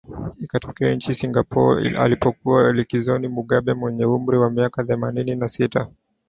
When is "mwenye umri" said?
3.73-4.37